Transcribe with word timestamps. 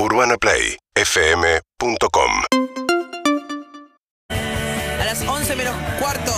UrbanaPlayFM.com 0.00 2.30
A 4.30 5.04
las 5.04 5.26
11 5.26 5.56
menos 5.56 5.74
cuarto 5.98 6.32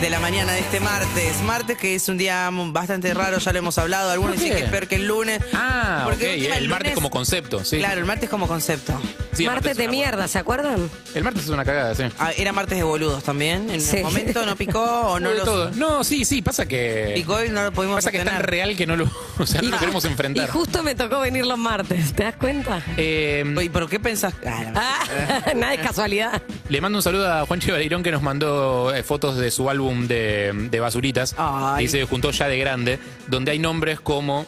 de 0.00 0.08
la 0.10 0.18
mañana 0.20 0.52
de 0.52 0.60
este 0.60 0.80
martes. 0.80 1.42
Martes 1.44 1.76
que 1.76 1.94
es 1.94 2.08
un 2.08 2.16
día 2.16 2.48
bastante 2.52 3.12
raro, 3.14 3.38
ya 3.38 3.52
lo 3.52 3.58
hemos 3.58 3.76
hablado. 3.78 4.10
Algunos 4.10 4.36
¿Por 4.36 4.42
dicen 4.44 4.58
que 4.58 4.64
es 4.64 4.70
peor 4.70 4.86
que 4.88 4.94
el 4.96 5.06
lunes. 5.06 5.40
Ah, 5.52 6.02
Porque 6.04 6.46
El, 6.56 6.68
martes 6.68 6.94
como 6.94 7.10
concepto, 7.10 7.64
sí. 7.64 7.78
Claro, 7.78 8.00
el 8.00 8.06
martes 8.06 8.28
como 8.30 8.48
concepto. 8.48 8.98
Sí, 9.32 9.44
el 9.44 9.50
Martes 9.50 9.72
es 9.72 9.76
de 9.76 9.86
mierda, 9.88 10.26
¿se 10.26 10.38
acuerdan? 10.38 10.90
El 11.14 11.22
martes 11.22 11.44
es 11.44 11.48
una 11.50 11.64
cagada, 11.64 11.94
sí. 11.94 12.02
Ah, 12.18 12.32
era 12.36 12.52
martes 12.52 12.76
de 12.78 12.82
boludos 12.84 13.22
también. 13.22 13.70
En 13.70 13.80
Sí. 13.80 13.98
el 13.98 14.02
momento 14.04 14.44
no 14.44 14.56
picó 14.56 14.82
o 14.82 15.20
no 15.20 15.30
de 15.30 15.38
lo 15.38 15.44
todo. 15.44 15.70
No, 15.72 16.02
sí, 16.02 16.24
sí, 16.24 16.42
pasa 16.42 16.66
que. 16.66 17.12
picó 17.14 17.44
y 17.44 17.48
no 17.48 17.62
lo 17.62 17.72
pudimos 17.72 17.96
Pasa 17.96 18.10
que 18.10 18.18
es 18.18 18.24
tan 18.24 18.42
real 18.42 18.76
que 18.76 18.86
no 18.86 18.96
lo, 18.96 19.04
o 19.38 19.46
sea, 19.46 19.62
no 19.62 19.68
lo 19.70 19.78
queremos 19.78 20.04
Y 20.04 20.08
enfrentar. 20.08 20.50
justo 20.50 20.82
me 20.82 20.94
tocó 20.94 21.20
venir 21.20 21.46
los 21.46 21.58
martes, 21.58 22.12
¿te 22.12 22.24
das 22.24 22.36
cuenta? 22.36 22.82
Eh, 22.96 23.44
¿Y 23.62 23.68
por 23.68 23.88
qué 23.88 24.00
pensás? 24.00 24.34
Ah, 24.44 24.62
la- 24.64 24.72
Ah, 24.74 25.52
nada 25.54 25.74
es 25.74 25.80
casualidad. 25.80 26.42
Le 26.70 26.80
mando 26.80 26.98
un 26.98 27.02
saludo 27.02 27.30
a 27.30 27.44
Juancho 27.46 27.72
Baleirón 27.72 28.02
que 28.02 28.12
nos 28.12 28.22
mandó 28.22 28.94
eh, 28.94 29.02
fotos 29.02 29.36
de 29.36 29.50
su 29.50 29.68
álbum 29.68 30.06
de, 30.06 30.52
de 30.70 30.80
basuritas. 30.80 31.34
Ay. 31.36 31.84
Y 31.84 31.88
se 31.88 32.04
juntó 32.04 32.30
ya 32.30 32.46
de 32.46 32.58
grande, 32.58 32.98
donde 33.26 33.50
hay 33.50 33.58
nombres 33.58 34.00
como. 34.00 34.46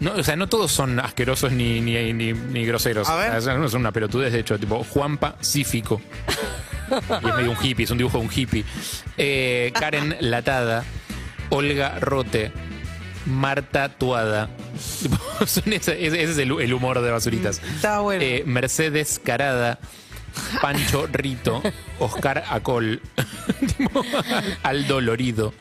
No, 0.00 0.12
o 0.12 0.22
sea, 0.22 0.36
no 0.36 0.46
todos 0.46 0.70
son 0.70 1.00
asquerosos 1.00 1.50
ni, 1.50 1.80
ni, 1.80 2.12
ni, 2.12 2.32
ni 2.32 2.66
groseros. 2.66 3.08
A 3.08 3.16
ver. 3.16 3.34
O 3.34 3.40
sea, 3.40 3.52
algunos 3.52 3.72
son 3.72 3.80
una 3.80 3.92
pelotudez, 3.92 4.32
de 4.32 4.40
hecho, 4.40 4.58
tipo 4.58 4.84
Juan 4.84 5.16
Pacífico. 5.16 6.00
y 7.22 7.28
es 7.28 7.34
medio 7.34 7.50
un 7.50 7.56
hippie, 7.60 7.84
es 7.84 7.90
un 7.90 7.98
dibujo 7.98 8.18
de 8.18 8.24
un 8.24 8.30
hippie. 8.32 8.64
Eh, 9.16 9.72
Karen 9.74 10.16
Latada, 10.20 10.84
Olga 11.48 11.98
Rote, 11.98 12.52
Marta 13.24 13.88
Tuada. 13.88 14.50
Ese, 15.40 16.06
es 16.06 16.38
el, 16.38 16.60
el 16.60 16.74
humor 16.74 17.00
de 17.00 17.10
basuritas. 17.10 17.60
Está 17.74 18.00
bueno. 18.00 18.22
Eh, 18.22 18.44
Mercedes 18.46 19.20
Carada, 19.24 19.78
Pancho 20.60 21.06
Rito, 21.12 21.62
Oscar 21.98 22.44
Acol, 22.50 23.00
tipo, 23.76 24.02
Aldo 24.62 25.00
Lorido. 25.00 25.52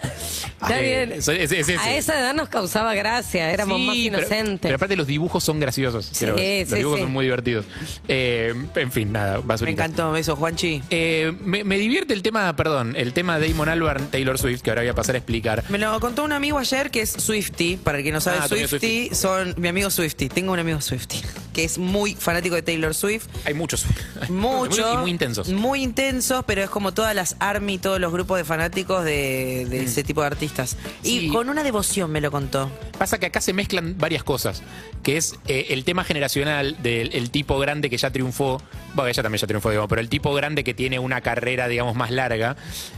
Está 0.61 0.79
Eh, 0.79 1.05
bien. 1.07 1.11
es- 1.19 1.27
es- 1.27 1.51
es 1.51 1.69
ese. 1.69 1.77
A 1.77 1.95
esa 1.95 2.19
edad 2.19 2.33
nos 2.33 2.49
causaba 2.49 2.93
gracia, 2.95 3.51
éramos 3.51 3.77
Sí, 3.77 3.85
más 3.87 3.95
inocentes. 3.95 4.59
Pero, 4.61 4.75
aparte 4.75 4.95
los 4.95 5.07
dibujos 5.07 5.43
son 5.43 5.59
graciosos. 5.59 6.05
Sí, 6.11 6.25
creo. 6.25 6.37
sí, 6.37 6.61
los 6.69 6.79
dibujos 6.79 6.97
sí. 6.99 7.03
son 7.03 7.11
muy 7.13 7.25
divertidos. 7.25 7.65
Eh, 8.07 8.53
en 8.75 8.91
fin, 8.91 9.11
nada, 9.11 9.39
Me 9.61 9.71
encantó 9.71 10.15
eso, 10.15 10.35
Juanchi. 10.35 10.81
Eh, 10.89 11.33
me, 11.43 11.63
me 11.63 11.77
divierte 11.77 12.13
el 12.13 12.23
tema, 12.23 12.55
perdón, 12.55 12.95
el 12.97 13.13
tema 13.13 13.39
Damon 13.39 13.69
Albarn, 13.69 14.07
Taylor 14.07 14.37
Swift, 14.39 14.61
que 14.61 14.71
ahora 14.71 14.81
voy 14.81 14.89
a 14.89 14.95
pasar 14.95 15.15
a 15.15 15.19
explicar. 15.19 15.63
Me 15.69 15.77
lo 15.77 15.99
contó 15.99 16.23
un 16.23 16.31
amigo 16.31 16.57
ayer 16.57 16.89
que 16.91 17.01
es 17.01 17.11
Swifty. 17.11 17.77
Para 17.77 17.99
el 17.99 18.03
que 18.03 18.11
no 18.11 18.19
sabe, 18.21 18.37
Ah, 18.41 18.47
Swifty 18.47 19.09
son 19.13 19.53
mi 19.57 19.67
amigo 19.67 19.89
Swifty. 19.89 20.29
Tengo 20.29 20.53
un 20.53 20.59
amigo 20.59 20.81
Swifty 20.81 21.21
que 21.57 21.63
es 21.63 21.79
muy 21.79 22.13
fanático 22.13 22.53
de 22.53 22.61
Taylor 22.61 22.93
Swift. 22.93 23.25
Hay 23.43 23.55
muchos. 23.55 23.83
hay 24.21 24.29
Mucho. 24.29 24.93
Y 24.93 24.97
muy 24.97 25.09
intensos. 25.09 25.49
Muy 25.49 25.81
intensos, 25.81 26.43
pero 26.45 26.61
es 26.61 26.69
como 26.69 26.93
todas 26.93 27.15
las 27.15 27.35
ARMY, 27.39 27.79
todos 27.79 27.99
los 27.99 28.13
grupos 28.13 28.37
de 28.37 28.45
fanáticos 28.45 29.03
de, 29.03 29.65
de 29.67 29.83
ese 29.83 30.03
tipo 30.03 30.21
de 30.21 30.27
artistas. 30.27 30.77
Y 31.03 31.17
Mm. 31.27 31.33
Con 31.33 31.49
una 31.49 31.63
devoción 31.63 32.11
me 32.11 32.21
lo 32.21 32.31
contó. 32.31 32.71
Pasa 32.97 33.19
que 33.19 33.27
acá 33.27 33.41
se 33.41 33.53
mezclan 33.53 33.95
varias 33.97 34.23
cosas, 34.23 34.63
que 35.03 35.17
es 35.17 35.35
eh, 35.47 35.67
el 35.69 35.83
tema 35.83 36.03
generacional 36.03 36.81
del 36.81 37.13
el 37.13 37.29
tipo 37.29 37.59
grande 37.59 37.89
que 37.89 37.97
ya 37.97 38.11
triunfó, 38.11 38.61
bueno, 38.93 39.09
ella 39.09 39.23
también 39.23 39.39
ya 39.39 39.47
triunfó, 39.47 39.69
digamos, 39.69 39.89
pero 39.89 40.01
el 40.01 40.09
tipo 40.09 40.33
grande 40.33 40.63
que 40.63 40.73
tiene 40.73 40.99
una 40.99 41.21
carrera, 41.21 41.67
digamos, 41.67 41.95
más 41.95 42.11
larga, 42.11 42.55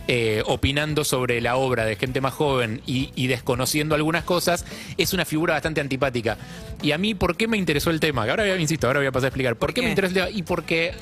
eh, 0.08 0.44
opinando 0.46 1.04
sobre 1.04 1.42
la 1.42 1.58
obra 1.58 1.86
de 1.86 1.96
gente 1.96 2.22
más 2.22 2.34
joven 2.34 2.82
y, 2.86 3.12
y 3.16 3.28
desconociendo 3.28 3.96
algunas 3.96 4.24
cosas, 4.24 4.66
es 4.98 5.14
una 5.14 5.26
figura 5.26 5.54
bastante 5.54 5.82
antipática. 5.82 6.38
Y 6.82 6.94
a 6.94 6.98
mí, 6.98 7.14
¿por 7.14 7.36
qué 7.36 7.48
me 7.48 7.58
interesó 7.58 7.90
el 7.90 8.00
tema? 8.00 8.24
Que 8.24 8.32
Ahora, 8.32 8.48
insisto, 8.58 8.88
ahora 8.88 9.00
voy 9.00 9.08
a 9.08 9.11
pasar 9.11 9.25
a 9.25 9.30
explicar. 9.30 9.53
¿Por, 9.55 9.67
¿Por 9.69 9.73
qué, 9.73 9.81
me 9.81 9.92
el 9.92 10.14
tema? 10.14 10.30
Y 10.30 10.44
porque 10.44 10.94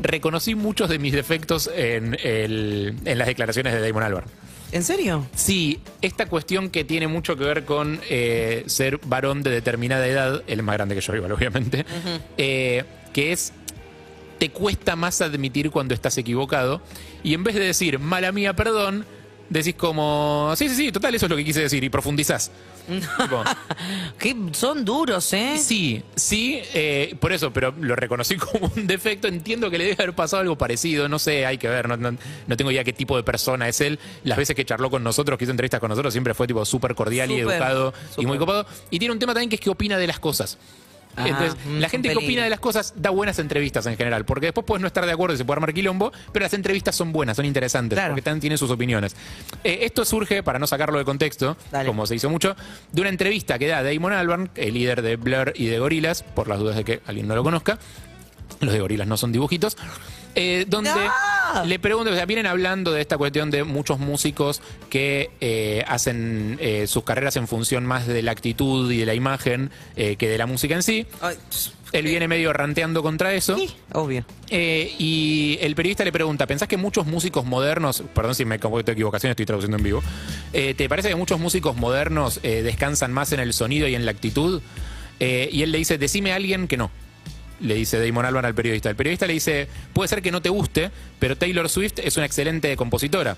reconocí 0.00 0.54
muchos 0.54 0.88
de 0.88 0.98
mis 0.98 1.12
defectos 1.12 1.70
en, 1.74 2.16
el- 2.22 2.94
en 3.04 3.18
las 3.18 3.26
declaraciones 3.26 3.72
de 3.72 3.80
Damon 3.80 4.02
Albarn. 4.02 4.26
¿En 4.72 4.82
serio? 4.84 5.26
Sí, 5.34 5.80
esta 6.00 6.26
cuestión 6.26 6.70
que 6.70 6.82
tiene 6.84 7.06
mucho 7.06 7.36
que 7.36 7.44
ver 7.44 7.64
con 7.66 8.00
eh, 8.08 8.64
ser 8.66 8.98
varón 9.04 9.42
de 9.42 9.50
determinada 9.50 10.06
edad, 10.06 10.42
él 10.46 10.58
es 10.60 10.64
más 10.64 10.74
grande 10.76 10.94
que 10.94 11.00
yo 11.02 11.14
igual, 11.14 11.32
obviamente, 11.32 11.84
eh, 12.38 12.84
que 13.12 13.32
es, 13.32 13.52
te 14.38 14.48
cuesta 14.50 14.96
más 14.96 15.20
admitir 15.20 15.70
cuando 15.70 15.92
estás 15.92 16.16
equivocado, 16.16 16.80
y 17.22 17.34
en 17.34 17.44
vez 17.44 17.54
de 17.54 17.60
decir, 17.60 17.98
mala 17.98 18.32
mía, 18.32 18.54
perdón, 18.56 19.04
decís 19.52 19.74
como, 19.74 20.52
sí, 20.56 20.68
sí, 20.68 20.74
sí, 20.76 20.92
total, 20.92 21.14
eso 21.14 21.26
es 21.26 21.30
lo 21.30 21.36
que 21.36 21.44
quise 21.44 21.60
decir, 21.60 21.82
y 21.84 21.88
profundizás. 21.90 22.50
Tipo, 22.88 23.42
Que 24.18 24.34
son 24.52 24.84
duros, 24.84 25.32
¿eh? 25.32 25.56
Sí, 25.58 26.02
sí, 26.16 26.60
eh, 26.74 27.14
por 27.20 27.32
eso, 27.32 27.52
pero 27.52 27.72
lo 27.80 27.94
reconocí 27.94 28.36
como 28.38 28.72
un 28.74 28.86
defecto. 28.86 29.28
Entiendo 29.28 29.70
que 29.70 29.78
le 29.78 29.84
debe 29.84 30.02
haber 30.02 30.14
pasado 30.14 30.40
algo 30.42 30.56
parecido, 30.58 31.08
no 31.08 31.18
sé, 31.18 31.46
hay 31.46 31.58
que 31.58 31.68
ver, 31.68 31.88
no, 31.88 31.96
no- 31.96 32.16
no 32.46 32.56
tengo 32.56 32.70
idea 32.70 32.82
qué 32.84 32.92
tipo 32.92 33.16
de 33.16 33.22
persona 33.22 33.68
es 33.68 33.80
él. 33.80 33.98
Las 34.24 34.36
veces 34.38 34.56
que 34.56 34.64
charló 34.64 34.90
con 34.90 35.02
nosotros, 35.04 35.38
que 35.38 35.44
hizo 35.44 35.52
entrevistas 35.52 35.80
con 35.80 35.88
nosotros, 35.90 36.12
siempre 36.12 36.34
fue 36.34 36.46
tipo 36.46 36.64
súper 36.64 36.94
cordial 36.94 37.30
y 37.30 37.40
Súper, 37.40 37.54
educado 37.56 37.94
y 37.96 38.10
súper. 38.14 38.26
muy 38.26 38.38
copado. 38.38 38.66
Y 38.90 38.98
tiene 38.98 39.12
un 39.12 39.18
tema 39.18 39.32
también 39.34 39.48
que 39.50 39.56
es 39.56 39.60
que 39.60 39.70
opina 39.70 39.96
de 39.98 40.06
las 40.06 40.18
cosas. 40.18 40.58
Ah, 41.16 41.28
Entonces, 41.28 41.56
mm, 41.66 41.78
la 41.78 41.88
gente 41.88 42.08
que 42.08 42.16
opina 42.16 42.42
de 42.44 42.50
las 42.50 42.60
cosas 42.60 42.94
da 42.96 43.10
buenas 43.10 43.38
entrevistas 43.38 43.84
en 43.86 43.96
general, 43.96 44.24
porque 44.24 44.46
después 44.46 44.64
puedes 44.66 44.80
no 44.80 44.86
estar 44.86 45.04
de 45.04 45.12
acuerdo 45.12 45.34
y 45.34 45.38
se 45.38 45.44
puede 45.44 45.56
armar 45.58 45.74
quilombo, 45.74 46.10
pero 46.32 46.44
las 46.44 46.54
entrevistas 46.54 46.96
son 46.96 47.12
buenas, 47.12 47.36
son 47.36 47.44
interesantes, 47.44 47.96
Claro. 47.96 48.12
porque 48.14 48.22
también 48.22 48.40
tienen 48.40 48.58
sus 48.58 48.70
opiniones. 48.70 49.14
Eh, 49.62 49.80
esto 49.82 50.04
surge, 50.04 50.42
para 50.42 50.58
no 50.58 50.66
sacarlo 50.66 50.98
de 50.98 51.04
contexto, 51.04 51.56
Dale. 51.70 51.86
como 51.86 52.06
se 52.06 52.14
hizo 52.14 52.30
mucho, 52.30 52.56
de 52.92 53.00
una 53.00 53.10
entrevista 53.10 53.58
que 53.58 53.66
da 53.68 53.82
Damon 53.82 54.12
Albarn, 54.12 54.50
el 54.54 54.74
líder 54.74 55.02
de 55.02 55.16
Blur 55.16 55.52
y 55.54 55.66
de 55.66 55.78
Gorilas, 55.78 56.22
por 56.22 56.48
las 56.48 56.58
dudas 56.58 56.76
de 56.76 56.84
que 56.84 57.00
alguien 57.06 57.28
no 57.28 57.34
lo 57.34 57.42
conozca. 57.44 57.78
Los 58.60 58.72
de 58.72 58.80
Gorilas 58.80 59.06
no 59.06 59.16
son 59.16 59.32
dibujitos. 59.32 59.76
eh, 60.34 60.64
donde 60.66 60.88
¡No! 60.88 60.96
Le 61.66 61.78
pregunto, 61.78 62.10
o 62.10 62.14
sea, 62.14 62.26
vienen 62.26 62.46
hablando 62.46 62.92
de 62.92 63.00
esta 63.00 63.18
cuestión 63.18 63.50
de 63.50 63.64
muchos 63.64 63.98
músicos 63.98 64.62
que 64.90 65.30
eh, 65.40 65.84
hacen 65.86 66.58
eh, 66.60 66.86
sus 66.86 67.04
carreras 67.04 67.36
en 67.36 67.48
función 67.48 67.86
más 67.86 68.06
de 68.06 68.22
la 68.22 68.32
actitud 68.32 68.90
y 68.90 68.98
de 68.98 69.06
la 69.06 69.14
imagen 69.14 69.70
eh, 69.96 70.16
que 70.16 70.28
de 70.28 70.38
la 70.38 70.46
música 70.46 70.74
en 70.74 70.82
sí. 70.82 71.06
Ay, 71.20 71.36
Él 71.92 72.06
viene 72.06 72.26
medio 72.26 72.52
ranteando 72.52 73.02
contra 73.02 73.34
eso. 73.34 73.56
sí, 73.56 73.70
obvio. 73.92 74.24
Eh, 74.48 74.94
y 74.98 75.58
el 75.60 75.74
periodista 75.74 76.04
le 76.04 76.12
pregunta, 76.12 76.46
¿pensás 76.46 76.68
que 76.68 76.76
muchos 76.76 77.06
músicos 77.06 77.44
modernos, 77.44 78.02
perdón 78.14 78.34
si 78.34 78.44
me 78.44 78.58
cometo 78.58 78.92
equivocación, 78.92 79.30
estoy 79.30 79.46
traduciendo 79.46 79.76
en 79.76 79.82
vivo, 79.82 80.02
eh, 80.52 80.74
¿te 80.74 80.88
parece 80.88 81.08
que 81.08 81.14
muchos 81.14 81.40
músicos 81.40 81.76
modernos 81.76 82.40
eh, 82.42 82.62
descansan 82.62 83.12
más 83.12 83.32
en 83.32 83.40
el 83.40 83.52
sonido 83.52 83.88
y 83.88 83.94
en 83.94 84.04
la 84.04 84.10
actitud? 84.10 84.60
Y 85.20 85.62
él 85.62 85.70
le 85.70 85.78
dice, 85.78 85.98
decime 85.98 86.32
a 86.32 86.34
alguien 86.34 86.66
que 86.66 86.76
no. 86.76 86.90
Le 87.60 87.74
dice 87.74 88.04
Damon 88.04 88.24
Albarn 88.24 88.46
al 88.46 88.54
periodista. 88.54 88.90
El 88.90 88.96
periodista 88.96 89.26
le 89.26 89.34
dice, 89.34 89.68
puede 89.92 90.08
ser 90.08 90.22
que 90.22 90.30
no 90.32 90.42
te 90.42 90.48
guste, 90.48 90.90
pero 91.18 91.36
Taylor 91.36 91.68
Swift 91.68 91.98
es 91.98 92.16
una 92.16 92.26
excelente 92.26 92.76
compositora. 92.76 93.36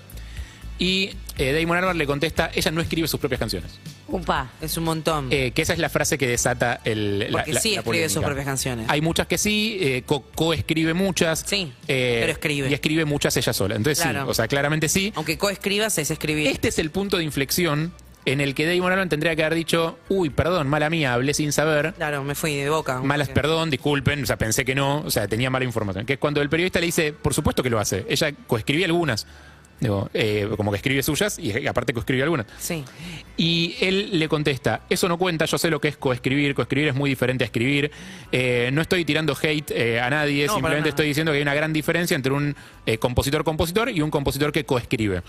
Y 0.77 1.11
eh, 1.37 1.53
Damon 1.57 1.77
Albarn 1.77 1.97
le 1.97 2.05
contesta, 2.05 2.51
ella 2.53 2.69
no 2.71 2.81
escribe 2.81 3.07
sus 3.07 3.17
propias 3.19 3.39
canciones. 3.39 3.71
Upa. 4.09 4.51
Es 4.61 4.75
un 4.77 4.83
montón. 4.83 5.29
Eh, 5.31 5.51
que 5.51 5.61
esa 5.61 5.71
es 5.71 5.79
la 5.79 5.87
frase 5.87 6.17
que 6.17 6.27
desata 6.27 6.81
el, 6.83 7.29
Porque 7.31 7.53
la- 7.53 7.61
sí 7.61 7.75
la 7.75 7.79
escribe 7.81 8.09
sus 8.09 8.23
propias 8.23 8.45
canciones. 8.45 8.85
Hay 8.89 8.99
muchas 8.99 9.25
que 9.27 9.37
sí, 9.37 9.77
eh, 9.79 10.03
co- 10.05 10.25
muchas. 10.93 11.45
Sí, 11.47 11.71
eh, 11.87 12.17
pero 12.21 12.31
escribe. 12.33 12.69
Y 12.69 12.73
escribe 12.73 13.05
muchas 13.05 13.37
ella 13.37 13.53
sola. 13.53 13.75
Entonces 13.75 14.03
Claro. 14.03 14.23
sí, 14.25 14.31
o 14.31 14.33
sea, 14.33 14.47
claramente 14.49 14.89
sí. 14.89 15.13
Aunque 15.15 15.37
coescribas 15.37 15.97
es 15.97 16.11
escribir. 16.11 16.47
Este 16.47 16.67
es 16.67 16.77
el 16.79 16.91
punto 16.91 17.17
de 17.17 17.23
inflexión 17.23 17.93
en 18.25 18.41
el 18.41 18.55
que 18.55 18.65
Damon 18.67 18.91
Albarn 18.91 19.09
tendría 19.09 19.35
que 19.35 19.43
haber 19.43 19.55
dicho, 19.55 19.97
uy, 20.09 20.29
perdón, 20.29 20.67
mala 20.67 20.89
mía, 20.89 21.13
hablé 21.13 21.33
sin 21.33 21.51
saber. 21.51 21.93
Claro, 21.95 22.23
me 22.23 22.35
fui 22.35 22.55
de 22.55 22.69
boca. 22.69 22.99
Malas, 23.01 23.27
Porque- 23.27 23.41
perdón, 23.41 23.69
disculpen, 23.69 24.23
o 24.23 24.25
sea, 24.25 24.37
pensé 24.37 24.65
que 24.65 24.75
no, 24.75 25.01
o 25.01 25.11
sea, 25.11 25.27
tenía 25.27 25.49
mala 25.49 25.65
información. 25.65 26.05
Que 26.05 26.13
es 26.13 26.19
cuando 26.19 26.41
el 26.41 26.49
periodista 26.49 26.79
le 26.79 26.87
dice, 26.87 27.13
por 27.13 27.33
supuesto 27.33 27.61
que 27.63 27.69
lo 27.69 27.79
hace. 27.79 28.05
Ella 28.09 28.31
coescribía 28.47 28.85
algunas. 28.87 29.27
Digo, 29.77 30.09
eh, 30.13 30.47
como 30.55 30.71
que 30.71 30.77
escribe 30.77 31.03
suyas 31.03 31.37
y 31.37 31.67
aparte 31.67 31.91
coescribe 31.91 32.23
algunas. 32.23 32.45
Sí. 32.57 32.85
Y 33.35 33.75
él 33.81 34.17
le 34.17 34.29
contesta, 34.29 34.83
eso 34.89 35.09
no 35.09 35.17
cuenta, 35.17 35.43
yo 35.43 35.57
sé 35.57 35.69
lo 35.69 35.81
que 35.81 35.89
es 35.89 35.97
coescribir, 35.97 36.55
coescribir 36.55 36.87
es 36.87 36.95
muy 36.95 37.09
diferente 37.09 37.43
a 37.43 37.47
escribir, 37.47 37.91
Eh, 38.31 38.69
no 38.71 38.81
estoy 38.81 39.03
tirando 39.03 39.35
hate 39.39 39.71
eh, 39.71 39.99
a 39.99 40.09
nadie, 40.09 40.47
No, 40.47 40.53
simplemente 40.53 40.87
estoy 40.89 41.07
diciendo 41.07 41.33
que 41.33 41.37
hay 41.39 41.41
una 41.41 41.53
gran 41.53 41.73
diferencia 41.73 42.15
entre 42.15 42.31
un 42.31 42.55
eh, 42.85 42.97
compositor-compositor 42.97 43.89
y 43.89 43.99
un 44.01 44.09
compositor 44.11 44.53
que 44.53 44.63
coescribe. 44.65 45.23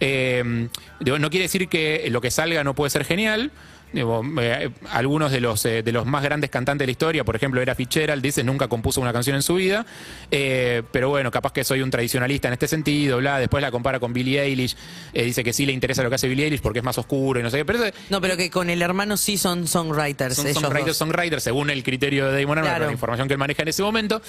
Eh, 0.00 0.68
digo, 1.00 1.18
no 1.18 1.30
quiere 1.30 1.44
decir 1.44 1.68
que 1.68 2.06
lo 2.10 2.20
que 2.20 2.30
salga 2.30 2.64
no 2.64 2.74
puede 2.74 2.90
ser 2.90 3.04
genial. 3.04 3.50
Digo, 3.92 4.22
eh, 4.40 4.70
algunos 4.92 5.32
de 5.32 5.40
los, 5.40 5.64
eh, 5.64 5.82
de 5.82 5.90
los 5.90 6.06
más 6.06 6.22
grandes 6.22 6.48
cantantes 6.48 6.84
de 6.84 6.86
la 6.86 6.92
historia, 6.92 7.24
por 7.24 7.34
ejemplo, 7.34 7.60
era 7.60 7.74
Fitzgerald, 7.74 8.22
dice 8.22 8.44
nunca 8.44 8.68
compuso 8.68 9.00
una 9.00 9.12
canción 9.12 9.34
en 9.34 9.42
su 9.42 9.56
vida, 9.56 9.84
Eh, 10.30 10.84
pero 10.92 11.08
bueno, 11.08 11.32
capaz 11.32 11.52
que 11.52 11.64
soy 11.64 11.82
un 11.82 11.90
tradicionalista 11.90 12.46
en 12.46 12.52
este 12.54 12.68
sentido, 12.68 13.18
bla. 13.18 13.40
después 13.40 13.60
la 13.62 13.72
compara 13.72 13.98
con 13.98 14.12
Billie 14.12 14.40
Eilish, 14.40 14.76
dice 15.12 15.42
que 15.42 15.52
sí 15.52 15.66
le 15.66 15.72
interesa 15.72 16.04
lo 16.04 16.08
que 16.08 16.14
hace 16.14 16.28
Billie 16.28 16.44
Eilish 16.44 16.60
porque 16.60 16.78
es 16.78 16.84
más 16.84 16.98
oscuro 16.98 17.40
y 17.40 17.42
no 17.42 17.50
sé 17.50 17.56
qué, 17.58 17.64
pero 17.64 17.80
No, 18.10 18.20
pero 18.20 18.36
que 18.36 18.48
con 18.48 18.70
el 18.70 18.80
hermano 18.80 19.16
sí 19.16 19.36
son 19.36 19.66
songwriters. 19.66 20.36
son 20.36 20.46
ellos 20.46 20.60
songwriters, 20.62 20.86
dos. 20.86 20.96
songwriters, 20.96 21.42
según 21.42 21.68
el 21.70 21.82
criterio 21.82 22.30
de 22.30 22.40
Damon 22.42 22.60
Claro. 22.60 22.78
con 22.78 22.86
la 22.86 22.92
información 22.92 23.26
que 23.26 23.34
él 23.34 23.38
maneja 23.38 23.62
en 23.62 23.68
ese 23.70 23.82
momento. 23.82 24.22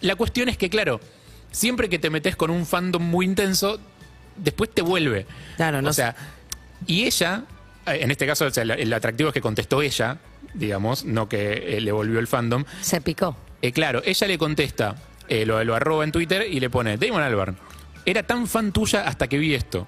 La 0.00 0.16
cuestión 0.16 0.48
es 0.48 0.58
que, 0.58 0.68
claro, 0.68 1.00
siempre 1.52 1.88
que 1.88 2.00
te 2.00 2.10
metes 2.10 2.34
con 2.34 2.50
un 2.50 2.66
fandom 2.66 3.00
muy 3.02 3.26
intenso, 3.26 3.78
después 4.36 4.70
te 4.72 4.82
vuelve. 4.82 5.26
Claro, 5.56 5.82
no 5.82 5.90
O 5.90 5.92
sea, 5.92 6.14
y 6.86 7.04
ella, 7.04 7.44
eh, 7.86 7.98
en 8.00 8.10
este 8.10 8.26
caso, 8.26 8.46
o 8.46 8.50
sea, 8.50 8.62
el, 8.62 8.70
el 8.72 8.92
atractivo 8.92 9.28
es 9.30 9.34
que 9.34 9.40
contestó 9.40 9.82
ella, 9.82 10.18
digamos, 10.54 11.04
no 11.04 11.28
que 11.28 11.76
eh, 11.76 11.80
le 11.80 11.92
volvió 11.92 12.18
el 12.18 12.26
fandom. 12.26 12.64
Se 12.80 13.00
picó. 13.00 13.36
Eh, 13.62 13.72
claro, 13.72 14.02
ella 14.04 14.26
le 14.26 14.38
contesta, 14.38 14.96
eh, 15.28 15.46
lo, 15.46 15.62
lo 15.64 15.74
arroba 15.74 16.04
en 16.04 16.12
Twitter 16.12 16.46
y 16.50 16.60
le 16.60 16.68
pone, 16.70 16.96
Damon 16.98 17.22
Albarn, 17.22 17.56
era 18.04 18.22
tan 18.22 18.46
fan 18.46 18.72
tuya 18.72 19.06
hasta 19.08 19.26
que 19.28 19.38
vi 19.38 19.54
esto. 19.54 19.86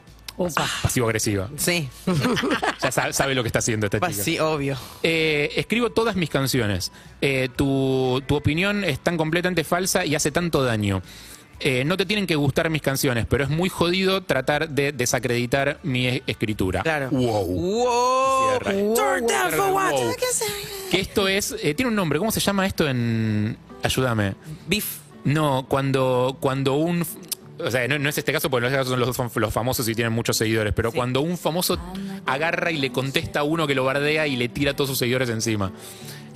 Pasivo-agresiva. 0.82 1.48
Sí, 1.56 1.88
Ya 2.82 2.92
sabe, 2.92 3.12
sabe 3.14 3.34
lo 3.34 3.42
que 3.42 3.48
está 3.48 3.60
haciendo 3.60 3.86
esta 3.86 4.00
chica. 4.00 4.22
sí, 4.22 4.38
obvio. 4.38 4.76
Eh, 5.02 5.50
escribo 5.56 5.90
todas 5.90 6.14
mis 6.16 6.28
canciones. 6.28 6.92
Eh, 7.22 7.48
tu, 7.56 8.22
tu 8.26 8.34
opinión 8.36 8.84
es 8.84 9.00
tan 9.00 9.16
completamente 9.16 9.64
falsa 9.64 10.04
y 10.04 10.14
hace 10.14 10.30
tanto 10.30 10.62
daño. 10.62 11.00
Eh, 11.58 11.84
no 11.84 11.96
te 11.96 12.04
tienen 12.04 12.26
que 12.26 12.36
gustar 12.36 12.68
mis 12.68 12.82
canciones, 12.82 13.24
pero 13.28 13.44
es 13.44 13.50
muy 13.50 13.68
jodido 13.68 14.22
tratar 14.22 14.68
de 14.68 14.92
desacreditar 14.92 15.78
mi 15.82 16.06
e- 16.06 16.22
escritura. 16.26 16.82
Claro. 16.82 17.08
Wow. 17.10 17.46
Wow. 17.46 18.48
Cierra. 18.50 18.72
Turn 18.94 19.26
down 19.26 19.50
for 19.52 19.72
what? 19.72 19.92
Wow. 19.92 20.14
Que 20.90 21.00
esto 21.00 21.28
es. 21.28 21.54
eh, 21.62 21.74
tiene 21.74 21.88
un 21.88 21.94
nombre. 21.96 22.18
¿Cómo 22.18 22.30
se 22.30 22.40
llama 22.40 22.66
esto 22.66 22.86
en. 22.88 23.56
Ayúdame. 23.82 24.34
Beef. 24.66 24.98
No, 25.24 25.66
cuando, 25.68 26.36
cuando 26.40 26.74
un. 26.74 27.04
O 27.58 27.70
sea, 27.70 27.88
no, 27.88 27.98
no 27.98 28.10
es 28.10 28.18
este 28.18 28.34
caso, 28.34 28.50
porque 28.50 28.66
en 28.66 28.72
este 28.74 28.78
caso 28.80 28.90
son 28.90 29.00
los, 29.00 29.36
los 29.36 29.52
famosos 29.54 29.88
y 29.88 29.94
tienen 29.94 30.12
muchos 30.12 30.36
seguidores, 30.36 30.74
pero 30.74 30.92
cuando 30.92 31.22
un 31.22 31.38
famoso 31.38 31.78
agarra 32.26 32.70
y 32.70 32.76
le 32.76 32.92
contesta 32.92 33.40
a 33.40 33.42
uno 33.44 33.66
que 33.66 33.74
lo 33.74 33.82
bardea 33.82 34.26
y 34.26 34.36
le 34.36 34.50
tira 34.50 34.72
a 34.72 34.76
todos 34.76 34.90
sus 34.90 34.98
seguidores 34.98 35.30
encima. 35.30 35.72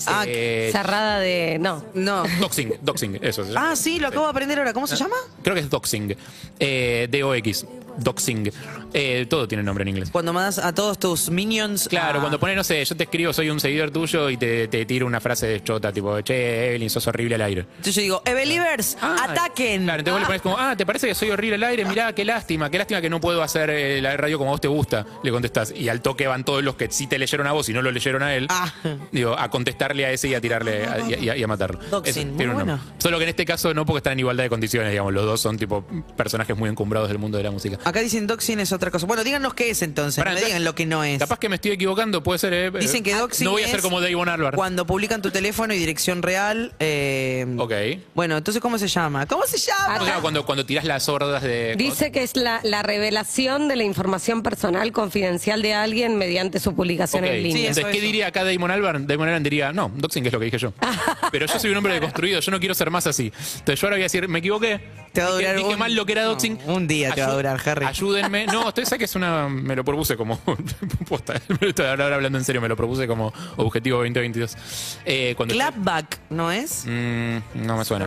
Ah, 0.06 0.25
Eh, 0.26 0.70
Cerrada 0.73 1.19
de. 1.20 1.58
No. 1.61 1.85
No. 1.94 2.23
doxing, 2.41 2.75
doxing, 2.82 3.19
eso 3.23 3.44
se 3.44 3.52
llama. 3.52 3.70
Ah, 3.73 3.76
sí, 3.76 3.99
lo 3.99 4.08
acabo 4.08 4.25
de 4.25 4.31
aprender 4.31 4.58
ahora. 4.58 4.73
¿Cómo 4.73 4.87
se 4.87 4.97
llama? 4.97 5.17
Creo 5.43 5.55
que 5.55 5.61
es 5.62 5.70
doxing. 5.70 6.17
Eh, 6.58 7.08
D-O-X. 7.11 7.67
Doxing. 7.99 8.50
Eh, 8.92 9.26
todo 9.28 9.46
tiene 9.48 9.62
nombre 9.62 9.82
en 9.82 9.88
inglés. 9.88 10.10
Cuando 10.10 10.32
mandas 10.32 10.58
a 10.58 10.75
todos 10.75 10.98
tus 10.98 11.31
minions. 11.31 11.88
Claro, 11.88 12.19
a- 12.19 12.20
cuando 12.22 12.38
pones, 12.40 12.56
no 12.56 12.64
sé, 12.64 12.84
yo 12.84 12.96
te 12.96 13.04
escribo, 13.04 13.32
soy 13.32 13.50
un 13.50 13.60
seguidor 13.60 13.90
tuyo 13.90 14.28
y 14.31 14.37
te, 14.37 14.69
te 14.69 14.84
tiro 14.87 15.06
una 15.06 15.20
frase 15.20 15.46
de 15.46 15.62
chota, 15.62 15.92
tipo, 15.92 16.20
che, 16.22 16.69
Evelyn, 16.70 16.90
sos 16.90 17.06
horrible 17.06 17.34
al 17.37 17.42
aire. 17.42 17.60
Entonces 17.62 17.94
yo 17.96 18.02
digo, 18.02 18.22
Evelivers, 18.25 18.96
Ah, 19.00 19.26
ataquen. 19.28 19.84
Claro, 19.84 20.00
entonces 20.00 20.12
vos 20.12 20.20
le 20.20 20.26
pones 20.26 20.42
como, 20.42 20.58
ah, 20.58 20.75
¿te 20.76 20.84
parece 20.87 21.06
que 21.08 21.14
soy 21.14 21.31
horrible 21.31 21.56
al 21.56 21.64
aire? 21.64 21.84
Mirá, 21.84 22.12
qué 22.14 22.25
lástima, 22.25 22.70
qué 22.70 22.78
lástima 22.78 23.00
que 23.00 23.10
no 23.10 23.20
puedo 23.20 23.42
hacer 23.42 23.70
eh, 23.70 24.00
la 24.02 24.16
radio 24.16 24.38
como 24.38 24.50
a 24.50 24.52
vos 24.54 24.60
te 24.60 24.69
gusta. 24.69 25.06
Le 25.22 25.31
contestás. 25.31 25.72
Y 25.76 25.88
al 25.88 26.00
toque 26.02 26.26
van 26.26 26.44
todos 26.44 26.62
los 26.62 26.75
que 26.76 26.90
sí 26.90 27.06
te 27.06 27.19
leyeron 27.19 27.46
a 27.46 27.52
vos 27.52 27.69
y 27.69 27.72
no 27.72 27.82
lo 27.82 27.90
leyeron 27.90 28.22
a 28.22 28.34
él. 28.34 28.46
Ah. 28.50 28.72
Digo, 29.12 29.38
a 29.38 29.48
contestarle 29.50 30.04
a 30.06 30.10
ese 30.12 30.28
y 30.28 30.34
a 30.34 30.40
tirarle 30.40 30.87
a- 30.87 30.98
y, 31.08 31.28
a, 31.28 31.37
y 31.37 31.42
a 31.42 31.46
matarlo. 31.46 31.78
Doxing, 31.90 32.10
Eso, 32.10 32.26
muy 32.28 32.37
tiene 32.37 32.52
un 32.52 32.58
nombre. 32.58 32.76
bueno. 32.76 32.92
Solo 32.98 33.19
que 33.19 33.25
en 33.25 33.31
este 33.31 33.44
caso 33.44 33.72
no 33.75 33.84
porque 33.87 33.98
están 33.98 34.14
en 34.14 34.20
igualdad 34.20 34.44
de 34.44 34.50
condiciones, 34.50 34.90
digamos. 34.90 35.12
Los 35.12 35.25
dos 35.25 35.40
son 35.40 35.56
tipo 35.58 35.84
personajes 36.16 36.56
muy 36.56 36.69
encumbrados 36.69 37.08
del 37.08 37.19
mundo 37.19 37.38
de 37.38 37.44
la 37.44 37.50
música. 37.50 37.78
Acá 37.84 38.00
dicen 38.00 38.26
doxing 38.26 38.60
es 38.60 38.72
otra 38.81 38.91
cosa. 38.91 39.06
Bueno, 39.06 39.23
díganos 39.25 39.55
qué 39.55 39.71
es 39.71 39.82
entonces. 39.82 40.17
Pará, 40.19 40.31
no 40.31 40.35
me 40.35 40.41
entonces, 40.41 40.55
digan 40.59 40.65
lo 40.65 40.75
que 40.75 40.87
no 40.87 41.05
es. 41.05 41.19
Capaz 41.19 41.38
que 41.38 41.49
me 41.49 41.55
estoy 41.56 41.73
equivocando, 41.73 42.23
puede 42.23 42.38
ser. 42.38 42.53
eh, 42.55 42.71
Dicen 42.71 43.03
que 43.03 43.12
eh, 43.12 43.17
doxing 43.17 43.44
No 43.44 43.53
voy 43.53 43.62
a 43.62 43.67
es 43.67 43.71
ser 43.71 43.81
como 43.82 44.00
Davon 44.00 44.29
Albarn. 44.29 44.56
Cuando 44.56 44.87
publican 44.87 45.23
tu 45.23 45.31
teléfono 45.31 45.73
y 45.75 45.79
dirección 45.79 46.23
real. 46.23 46.75
eh, 46.81 47.47
Ok. 47.59 47.73
Bueno, 48.15 48.37
entonces, 48.37 48.61
¿cómo 48.61 48.79
se 48.79 48.88
llama? 48.88 49.27
¿Cómo 49.27 49.44
se 49.47 49.59
llama? 49.59 49.94
¿Cómo 49.94 50.00
se 50.05 50.11
llama 50.11 50.23
cuando, 50.23 50.44
cuando 50.47 50.67
tirás 50.67 50.85
las 50.85 51.09
hordas 51.09 51.43
de. 51.43 51.75
Dice 51.77 52.11
que 52.12 52.23
es 52.23 52.37
la, 52.37 52.61
la 52.62 52.82
revelación 52.82 53.69
de 53.69 53.77
la 53.77 53.85
información 53.85 54.43
personal 54.43 54.93
confidencial 54.93 55.62
de 55.62 55.75
alguien 55.75 56.17
mediante 56.17 56.59
su 56.61 56.75
publicación 56.75 57.25
Ok, 57.25 57.31
en 57.31 57.37
línea. 57.43 57.53
Sí, 57.53 57.59
Entonces, 57.61 57.85
eso, 57.85 57.93
¿qué 57.93 57.99
eso. 57.99 58.06
diría 58.06 58.26
acá 58.29 58.44
Damon 58.44 58.71
Albarn? 58.71 59.06
Damon 59.06 59.29
Albarn 59.29 59.43
diría, 59.44 59.73
no, 59.73 59.91
doxing 59.94 60.26
es 60.26 60.33
lo 60.33 60.38
que 60.38 60.47
dije 60.47 60.59
yo. 60.59 60.73
Pero 61.33 61.47
yo 61.47 61.59
soy 61.59 61.71
un 61.71 61.76
hombre 61.76 61.94
deconstruido, 61.94 62.41
yo 62.41 62.50
no 62.50 62.59
quiero 62.59 62.75
ser 62.75 62.91
más 62.91 63.06
así. 63.06 63.33
Entonces 63.59 63.81
yo 63.81 63.87
ahora 63.87 63.97
voy 63.97 64.03
a 64.03 64.05
decir, 64.05 64.26
me 64.29 64.38
equivoqué. 64.38 64.81
Te 65.12 65.21
va 65.23 65.26
a 65.26 65.31
Dije- 65.33 65.41
durar 65.43 65.56
dije 65.56 65.69
un- 65.73 65.79
mal 65.79 65.94
lo 65.94 66.06
que 66.06 66.12
era 66.12 66.23
no, 66.23 66.29
doxing. 66.31 66.59
un 66.67 66.87
día 66.87 67.12
te 67.12 67.21
va 67.21 67.29
a 67.29 67.35
durar, 67.35 67.61
Harry. 67.65 67.87
Ayúdenme. 67.87 68.47
No, 68.47 68.69
usted 68.70 68.84
sabe 68.87 68.99
que 69.00 69.05
es 69.05 69.14
una. 69.14 69.49
Me 69.49 69.76
lo 69.76 69.84
propuse 69.84 70.17
como. 70.17 70.38
posta, 71.08 71.34
estoy 71.61 71.87
ahora 71.87 72.14
hablando 72.14 72.38
en 72.38 72.44
serio, 72.44 72.61
me 72.61 72.69
lo 72.69 72.76
propuse 72.76 73.06
como 73.06 73.32
objetivo 73.56 73.99
2022. 73.99 74.56
Eh, 75.05 75.34
cuando 75.37 75.55
Clapback, 75.55 76.19
¿no 76.31 76.50
es? 76.50 76.84
Mm, 76.87 77.38
no 77.67 77.76
me 77.76 77.84
suena. 77.84 78.06